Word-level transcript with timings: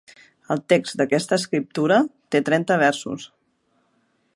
El 0.55 0.61
text 0.73 0.97
d'aquesta 1.01 1.39
escriptura 1.41 2.01
té 2.37 2.43
trenta 2.49 2.83
versos. 2.87 3.31